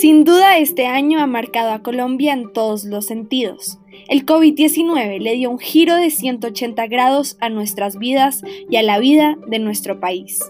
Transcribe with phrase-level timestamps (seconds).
[0.00, 3.76] Sin duda este año ha marcado a Colombia en todos los sentidos.
[4.08, 8.40] El COVID-19 le dio un giro de 180 grados a nuestras vidas
[8.70, 10.40] y a la vida de nuestro país.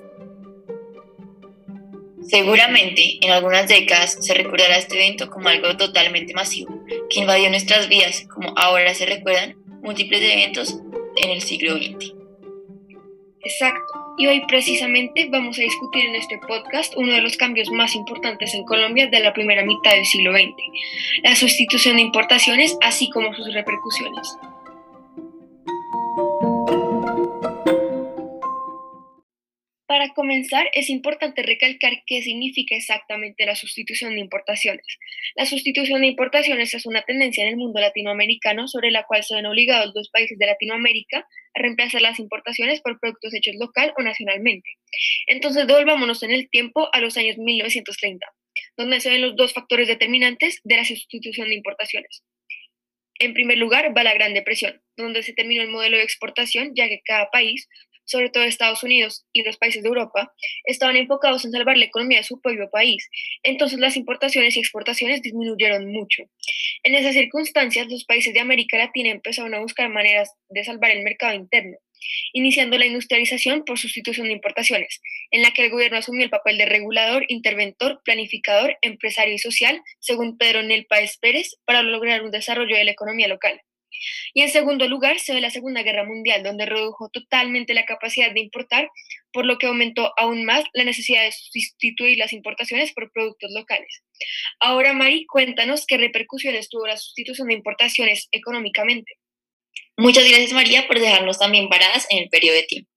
[2.23, 6.73] Seguramente en algunas décadas se recordará este evento como algo totalmente masivo,
[7.10, 10.78] que invadió nuestras vidas, como ahora se recuerdan múltiples eventos
[11.16, 12.14] en el siglo XX.
[13.42, 14.09] Exacto.
[14.21, 18.52] Y hoy precisamente vamos a discutir en este podcast uno de los cambios más importantes
[18.52, 20.56] en Colombia de la primera mitad del siglo XX,
[21.23, 24.37] la sustitución de importaciones así como sus repercusiones.
[29.90, 34.86] Para comenzar, es importante recalcar qué significa exactamente la sustitución de importaciones.
[35.34, 39.34] La sustitución de importaciones es una tendencia en el mundo latinoamericano sobre la cual se
[39.34, 44.02] ven obligados los países de Latinoamérica a reemplazar las importaciones por productos hechos local o
[44.02, 44.70] nacionalmente.
[45.26, 48.25] Entonces, devolvámonos en el tiempo a los años 1930,
[48.77, 52.22] donde se ven los dos factores determinantes de la sustitución de importaciones.
[53.19, 56.88] En primer lugar, va la Gran Depresión, donde se terminó el modelo de exportación, ya
[56.88, 57.69] que cada país
[58.11, 60.33] sobre todo Estados Unidos y los países de Europa,
[60.64, 63.08] estaban enfocados en salvar la economía de su propio país.
[63.42, 66.25] Entonces las importaciones y exportaciones disminuyeron mucho.
[66.83, 71.03] En esas circunstancias, los países de América Latina empezaron a buscar maneras de salvar el
[71.03, 71.77] mercado interno,
[72.33, 75.00] iniciando la industrialización por sustitución de importaciones,
[75.31, 79.81] en la que el gobierno asumió el papel de regulador, interventor, planificador, empresario y social,
[80.00, 83.61] según Pedro Nel Páez Pérez, para lograr un desarrollo de la economía local.
[84.34, 88.32] Y en segundo lugar se ve la Segunda Guerra Mundial, donde redujo totalmente la capacidad
[88.32, 88.88] de importar,
[89.32, 94.02] por lo que aumentó aún más la necesidad de sustituir las importaciones por productos locales.
[94.60, 99.12] Ahora, Mari, cuéntanos qué repercusiones tuvo la sustitución de importaciones económicamente.
[99.97, 102.91] Muchas gracias, María, por dejarnos también paradas en el periodo de tiempo.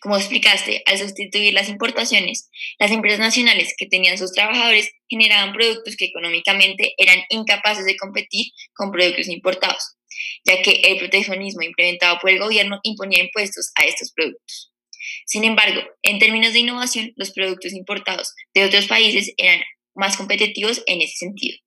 [0.00, 5.96] Como explicaste, al sustituir las importaciones, las empresas nacionales que tenían sus trabajadores generaban productos
[5.96, 9.96] que económicamente eran incapaces de competir con productos importados
[10.44, 14.72] ya que el proteccionismo implementado por el gobierno imponía impuestos a estos productos.
[15.26, 19.60] Sin embargo, en términos de innovación, los productos importados de otros países eran
[19.94, 21.58] más competitivos en ese sentido.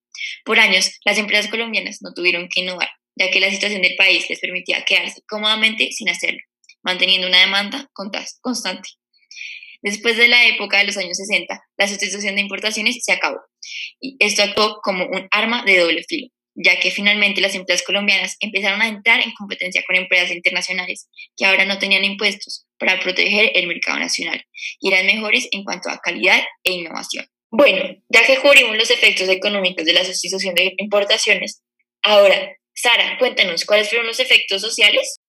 [0.44, 4.30] Por años, las empresas colombianas no tuvieron que innovar, ya que la situación del país
[4.30, 6.40] les permitía quedarse cómodamente sin hacerlo,
[6.84, 7.90] manteniendo una demanda
[8.42, 8.90] constante.
[9.82, 13.40] Después de la época de los años 60, la sustitución de importaciones se acabó,
[14.00, 18.38] y esto actuó como un arma de doble filo, ya que finalmente las empresas colombianas
[18.40, 23.52] empezaron a entrar en competencia con empresas internacionales que ahora no tenían impuestos para proteger
[23.56, 24.44] el mercado nacional
[24.80, 27.26] y eran mejores en cuanto a calidad e innovación.
[27.52, 31.62] Bueno, ya que cubrimos los efectos económicos de la sustitución de importaciones,
[32.02, 35.20] ahora, Sara, cuéntanos cuáles fueron los efectos sociales.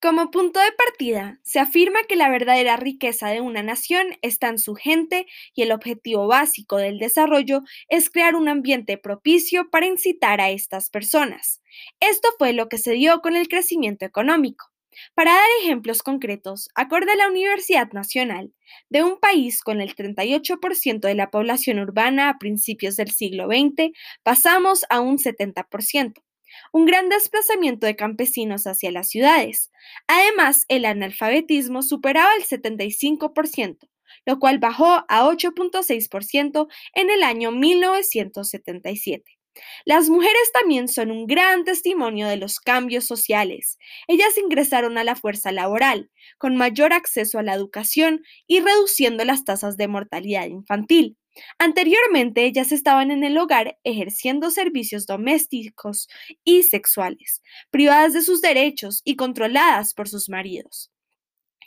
[0.00, 4.58] Como punto de partida, se afirma que la verdadera riqueza de una nación está en
[4.58, 10.40] su gente y el objetivo básico del desarrollo es crear un ambiente propicio para incitar
[10.42, 11.62] a estas personas.
[11.98, 14.66] Esto fue lo que se dio con el crecimiento económico.
[15.14, 18.52] Para dar ejemplos concretos, acorde a la Universidad Nacional,
[18.90, 23.92] de un país con el 38% de la población urbana a principios del siglo XX,
[24.22, 26.25] pasamos a un 70%
[26.72, 29.70] un gran desplazamiento de campesinos hacia las ciudades.
[30.06, 33.88] Además, el analfabetismo superaba el 75%,
[34.24, 39.36] lo cual bajó a 8.6% en el año 1977.
[39.84, 43.78] Las mujeres también son un gran testimonio de los cambios sociales.
[44.08, 49.44] Ellas ingresaron a la fuerza laboral, con mayor acceso a la educación y reduciendo las
[49.44, 51.16] tasas de mortalidad infantil.
[51.58, 56.08] Anteriormente ellas estaban en el hogar ejerciendo servicios domésticos
[56.44, 60.90] y sexuales, privadas de sus derechos y controladas por sus maridos.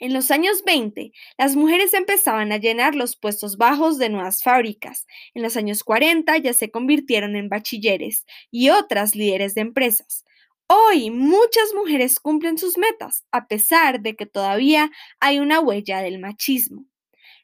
[0.00, 5.06] En los años 20, las mujeres empezaban a llenar los puestos bajos de nuevas fábricas.
[5.34, 10.24] En los años 40 ya se convirtieron en bachilleres y otras líderes de empresas.
[10.68, 16.18] Hoy muchas mujeres cumplen sus metas, a pesar de que todavía hay una huella del
[16.18, 16.86] machismo.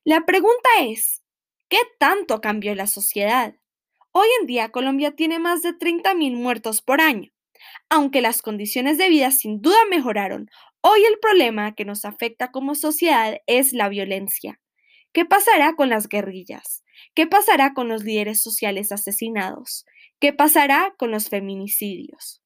[0.05, 1.23] La pregunta es,
[1.69, 3.57] ¿Qué tanto cambió la sociedad?
[4.13, 7.33] Hoy en día Colombia tiene más de 30.000 muertos por año.
[7.91, 10.49] Aunque las condiciones de vida sin duda mejoraron,
[10.81, 14.61] hoy el problema que nos afecta como sociedad es la violencia.
[15.13, 16.85] ¿Qué pasará con las guerrillas?
[17.15, 19.87] ¿Qué pasará con los líderes sociales asesinados?
[20.21, 22.43] ¿Qué pasará con los feminicidios?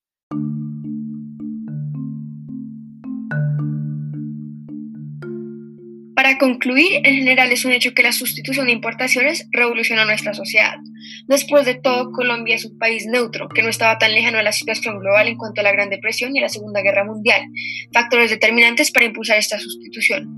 [6.31, 10.77] Para concluir, en general es un hecho que la sustitución de importaciones revoluciona nuestra sociedad.
[11.27, 14.53] Después de todo, Colombia es un país neutro, que no estaba tan lejano a la
[14.53, 17.43] situación global en cuanto a la Gran Depresión y a la Segunda Guerra Mundial,
[17.93, 20.29] factores determinantes para impulsar esta sustitución.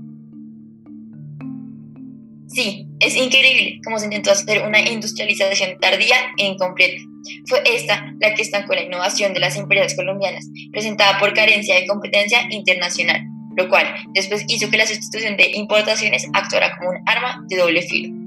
[2.47, 7.03] Sí, es increíble cómo se intentó hacer una industrialización tardía e incompleta.
[7.45, 11.85] Fue esta la que estancó la innovación de las empresas colombianas, presentada por carencia de
[11.85, 13.21] competencia internacional,
[13.55, 17.81] lo cual después hizo que la sustitución de importaciones actuara como un arma de doble
[17.81, 18.23] filo.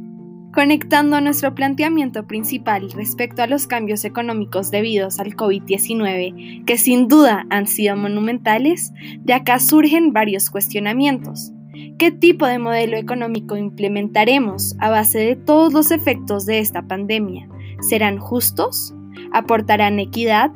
[0.53, 7.45] Conectando nuestro planteamiento principal respecto a los cambios económicos debidos al COVID-19, que sin duda
[7.51, 11.53] han sido monumentales, de acá surgen varios cuestionamientos.
[11.99, 17.49] ¿Qué tipo de modelo económico implementaremos a base de todos los efectos de esta pandemia?
[17.81, 18.95] ¿Serán justos?
[19.33, 20.53] ¿Aportarán equidad